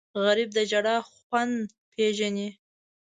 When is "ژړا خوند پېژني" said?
0.69-2.49